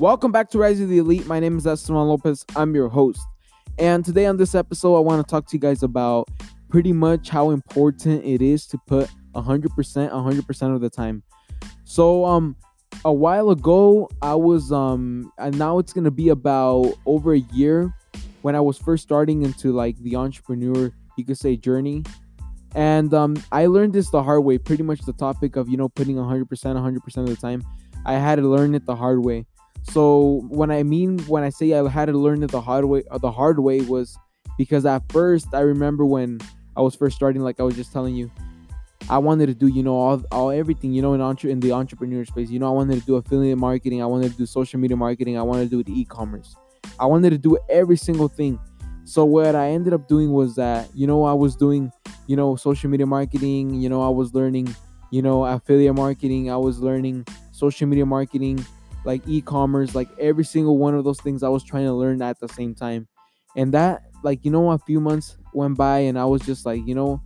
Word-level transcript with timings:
Welcome 0.00 0.32
back 0.32 0.48
to 0.52 0.58
Rise 0.58 0.80
of 0.80 0.88
the 0.88 0.96
Elite. 0.96 1.26
My 1.26 1.40
name 1.40 1.58
is 1.58 1.66
Esteban 1.66 2.08
Lopez. 2.08 2.46
I'm 2.56 2.74
your 2.74 2.88
host. 2.88 3.20
And 3.78 4.02
today 4.02 4.24
on 4.24 4.38
this 4.38 4.54
episode, 4.54 4.96
I 4.96 5.00
want 5.00 5.22
to 5.22 5.30
talk 5.30 5.46
to 5.48 5.54
you 5.54 5.60
guys 5.60 5.82
about 5.82 6.26
pretty 6.70 6.90
much 6.90 7.28
how 7.28 7.50
important 7.50 8.24
it 8.24 8.40
is 8.40 8.66
to 8.68 8.78
put 8.86 9.10
100% 9.34 9.68
100% 9.74 10.74
of 10.74 10.80
the 10.80 10.88
time. 10.88 11.22
So 11.84 12.24
um 12.24 12.56
a 13.04 13.12
while 13.12 13.50
ago, 13.50 14.08
I 14.22 14.34
was 14.36 14.72
um 14.72 15.30
and 15.36 15.58
now 15.58 15.78
it's 15.78 15.92
going 15.92 16.04
to 16.04 16.10
be 16.10 16.30
about 16.30 16.94
over 17.04 17.34
a 17.34 17.40
year 17.52 17.94
when 18.40 18.56
I 18.56 18.60
was 18.60 18.78
first 18.78 19.02
starting 19.02 19.42
into 19.42 19.70
like 19.70 19.98
the 19.98 20.16
entrepreneur, 20.16 20.90
you 21.18 21.26
could 21.26 21.36
say 21.36 21.58
journey. 21.58 22.04
And 22.74 23.12
um 23.12 23.36
I 23.52 23.66
learned 23.66 23.92
this 23.92 24.08
the 24.08 24.22
hard 24.22 24.44
way, 24.44 24.56
pretty 24.56 24.82
much 24.82 25.02
the 25.02 25.12
topic 25.12 25.56
of, 25.56 25.68
you 25.68 25.76
know, 25.76 25.90
putting 25.90 26.16
100% 26.16 26.46
100% 26.46 27.16
of 27.18 27.26
the 27.26 27.36
time. 27.36 27.62
I 28.06 28.14
had 28.14 28.36
to 28.36 28.48
learn 28.48 28.74
it 28.74 28.86
the 28.86 28.96
hard 28.96 29.22
way. 29.22 29.44
So 29.82 30.42
when 30.48 30.70
I 30.70 30.82
mean 30.82 31.18
when 31.20 31.42
I 31.42 31.50
say 31.50 31.72
I 31.74 31.88
had 31.88 32.06
to 32.06 32.12
learn 32.12 32.42
it 32.42 32.50
the 32.50 32.60
hard 32.60 32.84
way, 32.84 33.02
uh, 33.10 33.18
the 33.18 33.32
hard 33.32 33.58
way 33.60 33.80
was 33.80 34.16
because 34.58 34.84
at 34.86 35.02
first 35.10 35.48
I 35.54 35.60
remember 35.60 36.04
when 36.04 36.38
I 36.76 36.82
was 36.82 36.94
first 36.94 37.16
starting, 37.16 37.42
like 37.42 37.60
I 37.60 37.62
was 37.62 37.76
just 37.76 37.92
telling 37.92 38.14
you, 38.14 38.30
I 39.08 39.18
wanted 39.18 39.46
to 39.46 39.54
do 39.54 39.66
you 39.66 39.82
know 39.82 39.96
all, 39.96 40.22
all 40.30 40.50
everything 40.50 40.92
you 40.92 41.02
know 41.02 41.14
in 41.14 41.20
entre- 41.20 41.50
in 41.50 41.60
the 41.60 41.72
entrepreneur 41.72 42.24
space. 42.24 42.50
You 42.50 42.58
know 42.58 42.68
I 42.68 42.74
wanted 42.74 43.00
to 43.00 43.06
do 43.06 43.16
affiliate 43.16 43.58
marketing, 43.58 44.02
I 44.02 44.06
wanted 44.06 44.32
to 44.32 44.38
do 44.38 44.46
social 44.46 44.78
media 44.78 44.96
marketing, 44.96 45.38
I 45.38 45.42
wanted 45.42 45.70
to 45.70 45.82
do 45.82 45.92
e-commerce. 45.92 46.54
I 46.98 47.06
wanted 47.06 47.30
to 47.30 47.38
do 47.38 47.58
every 47.68 47.96
single 47.96 48.28
thing. 48.28 48.58
So 49.04 49.24
what 49.24 49.54
I 49.56 49.70
ended 49.70 49.92
up 49.94 50.06
doing 50.06 50.32
was 50.32 50.54
that 50.56 50.94
you 50.94 51.06
know 51.06 51.24
I 51.24 51.32
was 51.32 51.56
doing 51.56 51.90
you 52.26 52.36
know 52.36 52.54
social 52.56 52.90
media 52.90 53.06
marketing, 53.06 53.74
you 53.74 53.88
know 53.88 54.02
I 54.02 54.10
was 54.10 54.34
learning 54.34 54.74
you 55.10 55.22
know 55.22 55.44
affiliate 55.44 55.96
marketing, 55.96 56.50
I 56.50 56.56
was 56.56 56.78
learning 56.78 57.26
social 57.52 57.88
media 57.88 58.06
marketing 58.06 58.64
like 59.04 59.22
e-commerce, 59.26 59.94
like 59.94 60.08
every 60.18 60.44
single 60.44 60.78
one 60.78 60.94
of 60.94 61.04
those 61.04 61.20
things 61.20 61.42
I 61.42 61.48
was 61.48 61.64
trying 61.64 61.86
to 61.86 61.92
learn 61.92 62.22
at 62.22 62.38
the 62.40 62.48
same 62.48 62.74
time. 62.74 63.08
And 63.56 63.72
that 63.74 64.02
like 64.22 64.44
you 64.44 64.50
know 64.50 64.70
a 64.70 64.78
few 64.78 65.00
months 65.00 65.36
went 65.54 65.76
by 65.76 66.00
and 66.00 66.18
I 66.18 66.24
was 66.24 66.42
just 66.42 66.66
like, 66.66 66.86
you 66.86 66.94
know, 66.94 67.22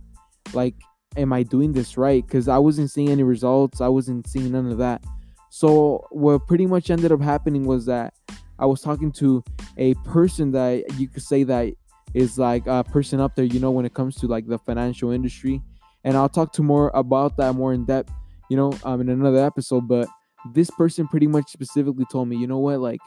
like 0.53 0.75
am 1.17 1.33
I 1.33 1.43
doing 1.43 1.71
this 1.71 1.97
right? 1.97 2.27
Cuz 2.27 2.47
I 2.47 2.57
wasn't 2.57 2.91
seeing 2.91 3.09
any 3.09 3.23
results. 3.23 3.81
I 3.81 3.87
wasn't 3.87 4.27
seeing 4.27 4.51
none 4.51 4.71
of 4.71 4.77
that. 4.79 5.03
So 5.49 6.05
what 6.11 6.47
pretty 6.47 6.65
much 6.65 6.89
ended 6.89 7.11
up 7.11 7.21
happening 7.21 7.65
was 7.65 7.85
that 7.85 8.13
I 8.57 8.65
was 8.65 8.81
talking 8.81 9.11
to 9.13 9.43
a 9.77 9.93
person 10.05 10.51
that 10.51 10.99
you 10.99 11.07
could 11.07 11.23
say 11.23 11.43
that 11.43 11.73
is 12.13 12.39
like 12.39 12.65
a 12.67 12.83
person 12.83 13.19
up 13.19 13.35
there, 13.35 13.45
you 13.45 13.59
know, 13.59 13.71
when 13.71 13.85
it 13.85 13.93
comes 13.93 14.15
to 14.15 14.27
like 14.27 14.47
the 14.47 14.57
financial 14.57 15.11
industry. 15.11 15.61
And 16.03 16.15
I'll 16.15 16.29
talk 16.29 16.53
to 16.53 16.63
more 16.63 16.91
about 16.93 17.35
that 17.37 17.53
more 17.55 17.73
in 17.73 17.85
depth, 17.85 18.11
you 18.49 18.55
know, 18.55 18.73
um, 18.83 19.01
in 19.01 19.09
another 19.09 19.45
episode. 19.45 19.87
But 19.87 20.07
this 20.53 20.69
person 20.71 21.07
pretty 21.07 21.27
much 21.27 21.49
specifically 21.49 22.05
told 22.11 22.27
me, 22.27 22.37
you 22.37 22.47
know 22.47 22.59
what, 22.59 22.79
like 22.79 22.99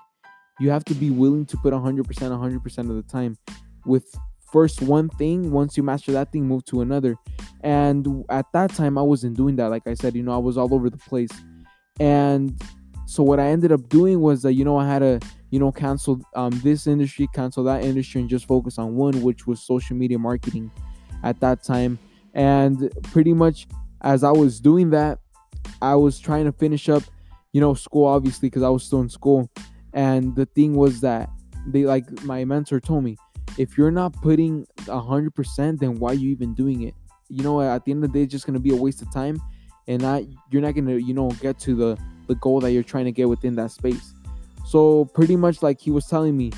you 0.59 0.71
have 0.71 0.85
to 0.87 0.95
be 0.95 1.11
willing 1.11 1.47
to 1.47 1.57
put 1.59 1.73
100%, 1.73 2.03
100% 2.05 2.79
of 2.79 2.97
the 2.97 3.05
time 3.11 3.37
with 3.85 4.05
first 4.53 4.83
one 4.83 5.09
thing. 5.11 5.51
Once 5.51 5.77
you 5.77 5.83
master 5.83 6.13
that 6.13 6.33
thing, 6.33 6.47
move 6.47 6.65
to 6.67 6.81
another. 6.81 7.17
And 7.63 8.25
at 8.29 8.47
that 8.53 8.75
time, 8.75 8.99
I 8.99 9.03
wasn't 9.03 9.37
doing 9.37 9.57
that. 9.57 9.69
Like 9.69 9.87
I 9.87 9.95
said, 9.95 10.15
you 10.15 10.23
know, 10.23 10.33
I 10.33 10.39
was 10.39 10.57
all 10.57 10.73
over 10.75 10.91
the 10.91 10.97
place. 10.97 11.31
And 12.01 12.61
so 13.07 13.23
what 13.23 13.41
I 13.41 13.47
ended 13.47 13.73
up 13.73 13.89
doing 13.89 14.21
was 14.21 14.43
that, 14.43 14.55
you 14.55 14.65
know, 14.65 14.77
I 14.77 14.87
had 14.87 15.01
to, 15.01 15.21
you 15.51 15.59
know, 15.59 15.73
cancel 15.73 16.21
um, 16.35 16.51
this 16.63 16.87
industry, 16.87 17.29
cancel 17.35 17.65
that 17.65 17.85
industry, 17.85 18.21
and 18.21 18.31
just 18.31 18.47
focus 18.47 18.79
on 18.79 18.97
one, 18.97 19.23
which 19.23 19.47
was 19.47 19.63
social 19.63 19.97
media 19.97 20.19
marketing 20.19 20.71
at 21.25 21.41
that 21.41 21.63
time. 21.63 21.99
And 22.35 22.93
pretty 23.05 23.33
much 23.33 23.67
as 24.03 24.23
I 24.23 24.31
was 24.31 24.61
doing 24.61 24.91
that, 24.91 25.19
I 25.83 25.95
was 25.95 26.19
trying 26.19 26.45
to 26.45 26.53
finish 26.53 26.89
up 26.89 27.03
you 27.53 27.61
know, 27.61 27.75
school 27.75 28.05
obviously 28.05 28.49
because 28.49 28.63
I 28.63 28.69
was 28.69 28.85
still 28.85 29.01
in 29.01 29.09
school. 29.09 29.51
And 29.93 30.35
the 30.37 30.47
thing 30.47 30.75
was 30.75 31.01
that 31.01 31.31
they 31.67 31.85
like 31.85 32.25
my 32.25 32.45
mentor 32.45 32.81
told 32.81 33.05
me, 33.05 33.17
if 33.57 33.77
you're 33.77 33.91
not 33.91 34.13
putting 34.15 34.67
a 34.89 35.01
hundred 35.01 35.35
percent, 35.35 35.81
then 35.81 35.99
why 35.99 36.11
are 36.11 36.15
you 36.15 36.31
even 36.31 36.55
doing 36.55 36.83
it? 36.83 36.95
You 37.29 37.43
know, 37.43 37.61
at 37.61 37.85
the 37.85 37.93
end 37.93 38.05
of 38.05 38.13
the 38.13 38.19
day, 38.19 38.25
it's 38.25 38.33
just 38.33 38.47
gonna 38.47 38.61
be 38.61 38.71
a 38.71 38.77
waste 38.77 39.03
of 39.03 39.13
time, 39.13 39.41
and 39.87 40.03
not 40.03 40.23
you're 40.51 40.63
not 40.63 40.75
gonna 40.75 40.97
you 40.97 41.15
know 41.15 41.31
get 41.41 41.59
to 41.61 41.75
the 41.75 41.99
the 42.27 42.35
goal 42.37 42.61
that 42.61 42.73
you're 42.73 42.83
trying 42.83 43.07
to 43.07 43.13
get 43.13 43.29
within 43.29 43.55
that 43.57 43.71
space. 43.71 44.13
So 44.67 45.07
pretty 45.07 45.37
much 45.37 45.63
like 45.63 45.81
he 45.81 45.91
was 45.91 46.07
telling 46.07 46.37
me, 46.37 46.53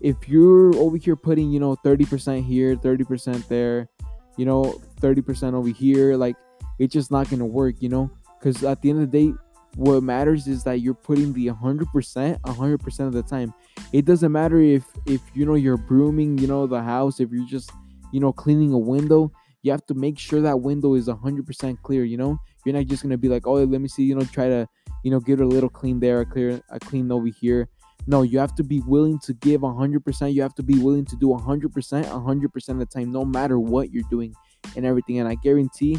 if 0.00 0.28
you're 0.28 0.74
over 0.76 0.96
here 0.96 1.16
putting 1.16 1.50
you 1.50 1.60
know 1.60 1.76
30% 1.84 2.44
here, 2.44 2.76
30% 2.76 3.48
there, 3.48 3.88
you 4.36 4.46
know 4.46 4.80
30% 5.00 5.54
over 5.54 5.68
here, 5.68 6.16
like 6.16 6.36
it's 6.78 6.92
just 6.92 7.10
not 7.10 7.28
gonna 7.28 7.46
work, 7.46 7.74
you 7.80 7.88
know, 7.88 8.10
because 8.38 8.62
at 8.62 8.80
the 8.80 8.90
end 8.90 9.02
of 9.02 9.10
the 9.10 9.32
day, 9.32 9.38
what 9.76 10.02
matters 10.02 10.46
is 10.48 10.64
that 10.64 10.80
you're 10.80 10.94
putting 10.94 11.32
the 11.32 11.46
100% 11.46 12.40
100% 12.40 13.00
of 13.06 13.12
the 13.12 13.22
time. 13.22 13.54
It 13.92 14.04
doesn't 14.04 14.32
matter 14.32 14.60
if 14.60 14.84
if 15.06 15.20
you 15.34 15.46
know 15.46 15.54
you're 15.54 15.76
brooming 15.76 16.38
you 16.38 16.46
know 16.46 16.66
the 16.66 16.82
house 16.82 17.20
if 17.20 17.30
you're 17.30 17.46
just 17.46 17.70
you 18.12 18.20
know 18.20 18.32
cleaning 18.32 18.72
a 18.72 18.78
window 18.78 19.30
you 19.62 19.70
have 19.72 19.84
to 19.86 19.94
make 19.94 20.18
sure 20.18 20.40
that 20.40 20.60
window 20.60 20.94
is 20.94 21.08
100% 21.08 21.82
clear 21.82 22.04
you 22.04 22.16
know? 22.16 22.38
You're 22.64 22.74
not 22.74 22.86
just 22.86 23.02
gonna 23.02 23.18
be 23.18 23.28
like 23.28 23.46
oh 23.46 23.54
let 23.54 23.80
me 23.80 23.88
see 23.88 24.02
you 24.02 24.14
know 24.14 24.24
try 24.24 24.48
to 24.48 24.68
you 25.04 25.10
know 25.10 25.20
get 25.20 25.40
a 25.40 25.46
little 25.46 25.68
clean 25.68 26.00
there 26.00 26.20
a 26.20 26.26
clear 26.26 26.60
a 26.70 26.80
clean 26.80 27.10
over 27.12 27.28
here. 27.28 27.68
No 28.06 28.22
you 28.22 28.38
have 28.38 28.54
to 28.56 28.64
be 28.64 28.80
willing 28.80 29.18
to 29.20 29.34
give 29.34 29.60
100% 29.60 30.34
you 30.34 30.42
have 30.42 30.54
to 30.56 30.62
be 30.62 30.78
willing 30.78 31.04
to 31.06 31.16
do 31.16 31.28
100% 31.28 31.70
100% 31.70 32.68
of 32.68 32.78
the 32.78 32.86
time 32.86 33.12
no 33.12 33.24
matter 33.24 33.58
what 33.60 33.92
you're 33.92 34.08
doing 34.10 34.34
and 34.76 34.84
everything. 34.84 35.18
And 35.18 35.28
i 35.28 35.34
guarantee 35.36 35.98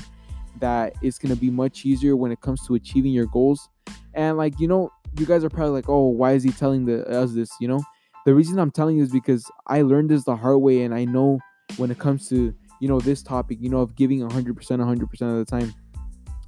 that 0.59 0.93
it's 1.01 1.17
going 1.17 1.33
to 1.33 1.39
be 1.39 1.49
much 1.49 1.85
easier 1.85 2.15
when 2.15 2.31
it 2.31 2.41
comes 2.41 2.65
to 2.67 2.75
achieving 2.75 3.11
your 3.11 3.25
goals. 3.27 3.69
And 4.13 4.37
like, 4.37 4.59
you 4.59 4.67
know, 4.67 4.91
you 5.17 5.25
guys 5.25 5.43
are 5.43 5.49
probably 5.49 5.71
like, 5.71 5.89
"Oh, 5.89 6.07
why 6.07 6.33
is 6.33 6.43
he 6.43 6.51
telling 6.51 6.85
the, 6.85 7.07
us 7.07 7.33
this?" 7.33 7.51
You 7.59 7.67
know, 7.67 7.81
the 8.25 8.33
reason 8.33 8.59
I'm 8.59 8.71
telling 8.71 8.97
you 8.97 9.03
is 9.03 9.11
because 9.11 9.49
I 9.67 9.81
learned 9.81 10.09
this 10.09 10.23
the 10.23 10.35
hard 10.35 10.59
way, 10.59 10.83
and 10.83 10.93
I 10.93 11.05
know 11.05 11.39
when 11.77 11.91
it 11.91 11.99
comes 11.99 12.29
to 12.29 12.53
you 12.79 12.87
know 12.87 12.99
this 12.99 13.23
topic, 13.23 13.57
you 13.61 13.69
know, 13.69 13.79
of 13.79 13.95
giving 13.95 14.19
100%, 14.19 14.53
100% 14.53 15.21
of 15.21 15.37
the 15.37 15.45
time, 15.45 15.73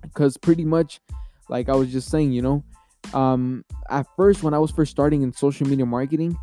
because 0.01 0.37
pretty 0.37 0.65
much, 0.65 0.99
like 1.49 1.69
I 1.69 1.75
was 1.75 1.91
just 1.91 2.09
saying, 2.09 2.31
you 2.31 2.41
know, 2.41 2.63
um, 3.13 3.65
at 3.89 4.05
first 4.15 4.43
when 4.43 4.53
I 4.53 4.59
was 4.59 4.71
first 4.71 4.91
starting 4.91 5.21
in 5.21 5.33
social 5.33 5.67
media 5.67 5.85
marketing, 5.85 6.37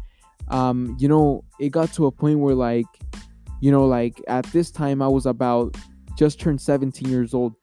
um, 0.49 0.97
you 0.99 1.09
know, 1.09 1.45
it 1.59 1.71
got 1.71 1.93
to 1.95 2.07
a 2.07 2.13
point 2.13 2.39
where 2.39 2.55
like, 2.55 2.87
you 3.61 3.71
know, 3.71 3.87
like 3.87 4.23
at 4.29 4.45
this 4.47 4.71
time 4.71 5.03
I 5.03 5.09
was 5.09 5.27
about 5.27 5.77
just 6.17 6.41
turned 6.41 6.61
17 6.61 7.09
years 7.09 7.35
old. 7.35 7.55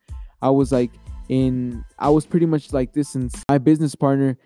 I 0.46 0.50
was 0.50 0.72
like 0.72 0.92
in 1.28 1.84
I 1.98 2.10
was 2.10 2.26
pretty 2.26 2.46
much 2.46 2.72
like 2.72 2.92
this 2.92 3.08
since 3.10 3.42
my 3.48 3.58
business 3.58 3.94
partner 3.94 4.38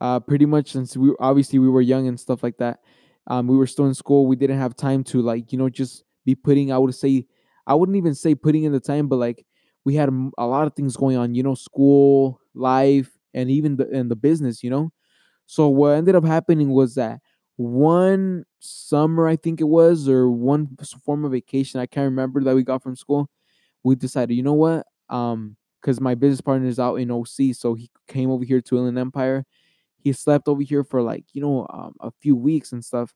uh 0.00 0.20
pretty 0.20 0.46
much 0.46 0.72
since 0.72 0.96
we 0.96 1.12
obviously 1.20 1.58
we 1.58 1.68
were 1.68 1.80
young 1.82 2.06
and 2.08 2.18
stuff 2.18 2.42
like 2.42 2.58
that. 2.58 2.80
Um 3.26 3.46
we 3.48 3.56
were 3.56 3.66
still 3.66 3.86
in 3.86 3.94
school. 3.94 4.26
We 4.26 4.36
didn't 4.36 4.58
have 4.58 4.76
time 4.76 5.04
to 5.04 5.20
like, 5.22 5.52
you 5.52 5.58
know, 5.58 5.68
just 5.68 6.04
be 6.24 6.34
putting 6.34 6.72
I 6.72 6.78
would 6.78 6.94
say 6.94 7.26
I 7.66 7.74
wouldn't 7.74 7.96
even 7.96 8.14
say 8.14 8.34
putting 8.34 8.64
in 8.64 8.72
the 8.72 8.80
time, 8.80 9.08
but 9.08 9.16
like 9.16 9.44
we 9.84 9.94
had 9.94 10.10
a 10.38 10.46
lot 10.46 10.66
of 10.66 10.74
things 10.74 10.96
going 10.96 11.16
on, 11.16 11.34
you 11.34 11.42
know, 11.42 11.54
school, 11.54 12.40
life, 12.54 13.16
and 13.34 13.50
even 13.50 13.76
the 13.76 13.88
and 13.90 14.10
the 14.10 14.16
business, 14.16 14.62
you 14.62 14.70
know. 14.70 14.90
So 15.46 15.68
what 15.68 15.90
ended 15.96 16.14
up 16.14 16.24
happening 16.24 16.70
was 16.70 16.94
that 16.96 17.20
one 17.56 18.44
summer, 18.60 19.26
I 19.28 19.36
think 19.36 19.60
it 19.60 19.68
was, 19.68 20.08
or 20.08 20.30
one 20.30 20.76
form 21.04 21.24
of 21.24 21.32
vacation, 21.32 21.80
I 21.80 21.86
can't 21.86 22.04
remember 22.04 22.42
that 22.44 22.54
we 22.54 22.62
got 22.62 22.82
from 22.82 22.96
school 22.96 23.30
we 23.84 23.96
decided, 23.96 24.34
you 24.34 24.42
know 24.42 24.54
what? 24.54 24.86
Um, 25.10 25.56
because 25.80 26.00
my 26.00 26.16
business 26.16 26.40
partner 26.40 26.66
is 26.66 26.80
out 26.80 26.96
in 26.96 27.10
OC, 27.10 27.54
so 27.54 27.74
he 27.74 27.88
came 28.08 28.30
over 28.32 28.44
here 28.44 28.60
to 28.60 28.76
Inland 28.78 28.98
Empire. 28.98 29.46
He 29.98 30.12
slept 30.12 30.48
over 30.48 30.62
here 30.62 30.84
for 30.84 31.02
like 31.02 31.24
you 31.32 31.40
know 31.42 31.66
um, 31.70 31.94
a 32.00 32.10
few 32.20 32.36
weeks 32.36 32.72
and 32.72 32.84
stuff. 32.84 33.14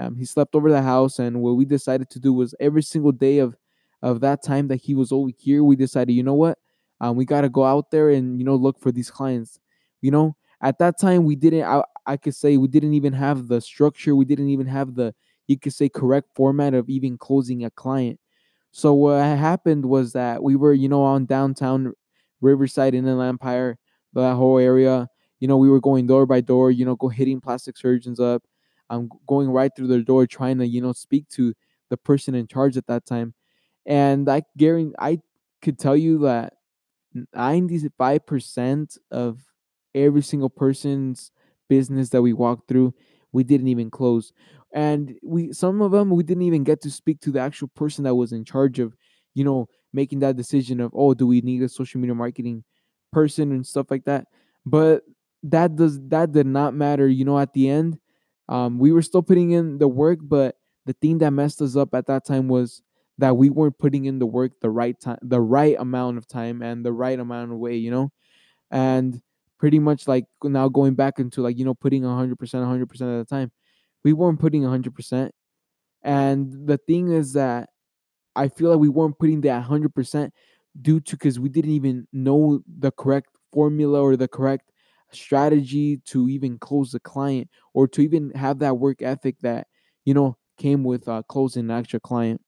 Um, 0.00 0.16
he 0.16 0.24
slept 0.24 0.54
over 0.54 0.70
the 0.70 0.82
house, 0.82 1.18
and 1.18 1.42
what 1.42 1.52
we 1.56 1.64
decided 1.64 2.10
to 2.10 2.20
do 2.20 2.32
was 2.32 2.54
every 2.60 2.82
single 2.82 3.12
day 3.12 3.38
of 3.38 3.56
of 4.02 4.20
that 4.20 4.42
time 4.42 4.68
that 4.68 4.76
he 4.82 4.94
was 4.94 5.12
over 5.12 5.30
here, 5.38 5.62
we 5.62 5.76
decided, 5.76 6.12
you 6.12 6.24
know 6.24 6.34
what? 6.34 6.58
Um, 7.00 7.16
we 7.16 7.24
got 7.24 7.42
to 7.42 7.48
go 7.48 7.64
out 7.64 7.90
there 7.90 8.10
and 8.10 8.38
you 8.38 8.44
know 8.44 8.56
look 8.56 8.80
for 8.80 8.92
these 8.92 9.10
clients. 9.10 9.58
You 10.00 10.10
know, 10.10 10.36
at 10.60 10.78
that 10.78 10.98
time 11.00 11.24
we 11.24 11.36
didn't. 11.36 11.64
I, 11.64 11.82
I 12.06 12.16
could 12.16 12.34
say 12.34 12.56
we 12.56 12.68
didn't 12.68 12.94
even 12.94 13.12
have 13.12 13.48
the 13.48 13.60
structure. 13.60 14.16
We 14.16 14.24
didn't 14.24 14.48
even 14.48 14.66
have 14.66 14.94
the 14.94 15.14
you 15.48 15.58
could 15.58 15.72
say 15.72 15.88
correct 15.88 16.28
format 16.34 16.74
of 16.74 16.88
even 16.88 17.18
closing 17.18 17.64
a 17.64 17.70
client. 17.70 18.18
So 18.72 18.94
what 18.94 19.20
happened 19.22 19.84
was 19.86 20.12
that 20.12 20.42
we 20.42 20.56
were, 20.56 20.72
you 20.72 20.88
know, 20.88 21.02
on 21.02 21.26
downtown 21.26 21.92
Riverside 22.40 22.94
in 22.94 23.06
Inland 23.06 23.28
Empire, 23.28 23.78
that 24.14 24.34
whole 24.34 24.58
area. 24.58 25.08
You 25.40 25.48
know, 25.48 25.56
we 25.58 25.68
were 25.68 25.80
going 25.80 26.06
door 26.06 26.26
by 26.26 26.40
door, 26.40 26.70
you 26.70 26.84
know, 26.84 26.96
go 26.96 27.08
hitting 27.08 27.40
plastic 27.40 27.76
surgeons 27.76 28.20
up. 28.20 28.42
I'm 28.88 29.10
going 29.26 29.50
right 29.50 29.70
through 29.74 29.88
their 29.88 30.02
door, 30.02 30.26
trying 30.26 30.58
to, 30.58 30.66
you 30.66 30.80
know, 30.80 30.92
speak 30.92 31.28
to 31.30 31.54
the 31.90 31.96
person 31.96 32.34
in 32.34 32.46
charge 32.46 32.76
at 32.76 32.86
that 32.86 33.04
time. 33.06 33.34
And 33.86 34.28
I 34.28 34.42
guarantee, 34.56 34.94
I 34.98 35.18
could 35.60 35.78
tell 35.78 35.96
you 35.96 36.18
that 36.20 36.54
95% 37.34 38.96
of 39.10 39.40
every 39.94 40.22
single 40.22 40.50
person's 40.50 41.30
business 41.68 42.10
that 42.10 42.22
we 42.22 42.32
walked 42.32 42.68
through, 42.68 42.94
we 43.32 43.44
didn't 43.44 43.68
even 43.68 43.90
close 43.90 44.32
and 44.74 45.14
we 45.22 45.52
some 45.52 45.80
of 45.82 45.90
them 45.92 46.10
we 46.10 46.22
didn't 46.22 46.42
even 46.42 46.64
get 46.64 46.80
to 46.80 46.90
speak 46.90 47.20
to 47.20 47.30
the 47.30 47.40
actual 47.40 47.68
person 47.68 48.04
that 48.04 48.14
was 48.14 48.32
in 48.32 48.44
charge 48.44 48.78
of 48.78 48.94
you 49.34 49.44
know 49.44 49.68
making 49.92 50.20
that 50.20 50.36
decision 50.36 50.80
of 50.80 50.90
oh 50.94 51.14
do 51.14 51.26
we 51.26 51.40
need 51.40 51.62
a 51.62 51.68
social 51.68 52.00
media 52.00 52.14
marketing 52.14 52.64
person 53.12 53.52
and 53.52 53.66
stuff 53.66 53.90
like 53.90 54.04
that 54.04 54.26
but 54.64 55.02
that 55.42 55.76
does 55.76 55.98
that 56.08 56.32
did 56.32 56.46
not 56.46 56.74
matter. 56.74 57.08
You 57.08 57.24
know, 57.24 57.38
at 57.38 57.52
the 57.52 57.68
end, 57.68 57.98
um, 58.48 58.78
we 58.78 58.92
were 58.92 59.02
still 59.02 59.22
putting 59.22 59.50
in 59.50 59.78
the 59.78 59.88
work, 59.88 60.20
but 60.22 60.56
the 60.86 60.92
thing 60.94 61.18
that 61.18 61.32
messed 61.32 61.60
us 61.62 61.76
up 61.76 61.94
at 61.94 62.06
that 62.06 62.24
time 62.24 62.48
was 62.48 62.82
that 63.18 63.36
we 63.36 63.50
weren't 63.50 63.78
putting 63.78 64.04
in 64.04 64.18
the 64.18 64.26
work 64.26 64.52
the 64.60 64.70
right 64.70 64.98
time, 65.00 65.18
the 65.22 65.40
right 65.40 65.76
amount 65.78 66.18
of 66.18 66.26
time, 66.26 66.62
and 66.62 66.84
the 66.84 66.92
right 66.92 67.18
amount 67.18 67.52
of 67.52 67.58
way. 67.58 67.76
You 67.76 67.90
know, 67.90 68.12
and 68.70 69.20
pretty 69.62 69.78
much 69.80 70.08
like 70.08 70.26
now 70.44 70.68
going 70.68 70.96
back 70.96 71.20
into 71.20 71.42
like 71.42 71.58
you 71.58 71.64
know 71.66 71.74
putting 71.74 72.04
100% 72.04 72.62
100% 72.62 73.12
of 73.12 73.18
the 73.20 73.26
time. 73.36 73.52
We 74.04 74.12
weren't 74.14 74.40
putting 74.40 74.62
100% 74.64 75.34
and 76.04 76.52
the 76.68 76.78
thing 76.78 77.12
is 77.12 77.34
that 77.34 77.70
i 78.36 78.48
feel 78.48 78.70
like 78.70 78.78
we 78.80 78.88
weren't 78.88 79.18
putting 79.18 79.40
that 79.42 79.54
100% 79.56 80.32
due 80.82 81.00
to 81.00 81.16
because 81.16 81.38
we 81.40 81.48
didn't 81.48 81.72
even 81.72 82.06
know 82.12 82.60
the 82.80 82.90
correct 82.92 83.28
formula 83.52 84.00
or 84.02 84.16
the 84.16 84.28
correct 84.28 84.72
strategy 85.12 85.98
to 86.06 86.28
even 86.28 86.58
close 86.58 86.92
the 86.92 87.00
client 87.00 87.48
or 87.74 87.86
to 87.88 88.00
even 88.02 88.30
have 88.32 88.58
that 88.60 88.78
work 88.78 89.02
ethic 89.02 89.36
that 89.42 89.66
you 90.04 90.14
know 90.14 90.36
came 90.58 90.84
with 90.84 91.08
uh, 91.08 91.22
closing 91.28 91.64
an 91.64 91.70
extra 91.72 92.00
client. 92.00 92.40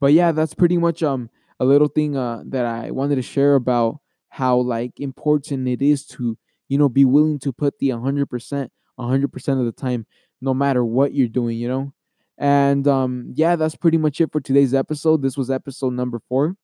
But 0.00 0.12
yeah 0.12 0.32
that's 0.32 0.54
pretty 0.54 0.76
much 0.78 1.02
um 1.02 1.30
a 1.60 1.64
little 1.64 1.88
thing 1.88 2.16
uh, 2.16 2.42
that 2.46 2.64
i 2.64 2.90
wanted 2.90 3.16
to 3.16 3.22
share 3.22 3.54
about 3.56 3.98
how 4.28 4.56
like 4.58 4.98
important 5.00 5.68
it 5.68 5.82
is 5.82 6.06
to 6.06 6.36
you 6.68 6.78
know 6.78 6.88
be 6.88 7.04
willing 7.04 7.38
to 7.40 7.52
put 7.52 7.78
the 7.78 7.88
100% 7.90 8.68
100% 8.98 9.60
of 9.60 9.64
the 9.64 9.72
time 9.72 10.06
no 10.40 10.52
matter 10.54 10.84
what 10.84 11.14
you're 11.14 11.28
doing 11.28 11.56
you 11.58 11.68
know? 11.68 11.92
And 12.36 12.86
um 12.86 13.32
yeah 13.34 13.56
that's 13.56 13.76
pretty 13.76 13.98
much 13.98 14.20
it 14.20 14.30
for 14.32 14.40
today's 14.40 14.74
episode. 14.74 15.22
This 15.22 15.36
was 15.36 15.50
episode 15.50 15.92
number 15.94 16.20
four. 16.28 16.56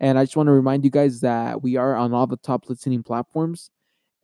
And 0.00 0.18
i 0.18 0.24
just 0.24 0.36
want 0.36 0.48
to 0.48 0.52
remind 0.52 0.84
you 0.84 0.90
guys 0.90 1.20
that 1.20 1.62
we 1.62 1.76
are 1.76 1.94
on 1.96 2.12
all 2.12 2.26
the 2.26 2.36
top 2.38 2.68
listening 2.68 3.02
platforms. 3.02 3.70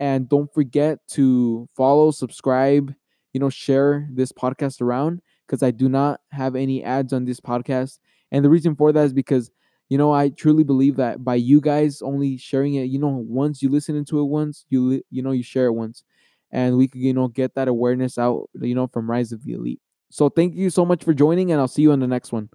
And 0.00 0.28
don't 0.28 0.52
forget 0.52 0.98
to 1.12 1.68
follow 1.76 2.10
subscribe 2.10 2.94
you 3.32 3.40
know 3.40 3.50
share 3.50 4.08
this 4.12 4.32
podcast 4.32 4.80
around 4.80 5.20
because 5.46 5.62
i 5.62 5.70
do 5.70 5.88
not 5.88 6.20
have 6.30 6.56
any 6.56 6.82
ads 6.82 7.12
on 7.12 7.24
this 7.24 7.40
podcast. 7.40 7.98
And 8.30 8.44
the 8.44 8.50
reason 8.50 8.76
for 8.76 8.92
that 8.92 9.04
is 9.04 9.12
because 9.12 9.50
you 9.88 9.98
know 9.98 10.12
i 10.12 10.28
truly 10.30 10.64
believe 10.64 10.96
that 10.96 11.24
by 11.24 11.34
you 11.34 11.60
guys 11.60 12.02
only 12.02 12.36
sharing 12.36 12.74
it 12.74 12.84
you 12.84 12.98
know 12.98 13.24
once 13.28 13.62
you 13.62 13.68
listen 13.68 13.96
into 13.96 14.20
it 14.20 14.24
once 14.24 14.64
you 14.68 15.02
you 15.10 15.22
know 15.22 15.32
you 15.32 15.42
share 15.42 15.66
it 15.66 15.72
once. 15.72 16.02
And 16.50 16.78
we 16.78 16.88
could 16.88 17.02
you 17.02 17.12
know 17.12 17.28
get 17.28 17.54
that 17.56 17.68
awareness 17.68 18.16
out 18.18 18.48
you 18.54 18.74
know 18.74 18.86
from 18.86 19.10
rise 19.10 19.32
of 19.32 19.44
the 19.44 19.52
elite. 19.52 19.80
So 20.10 20.30
thank 20.30 20.54
you 20.54 20.70
so 20.70 20.84
much 20.86 21.04
for 21.04 21.12
joining 21.12 21.52
and 21.52 21.60
i'll 21.60 21.68
see 21.68 21.82
you 21.82 21.92
on 21.92 22.00
the 22.00 22.06
next 22.06 22.32
one 22.32 22.48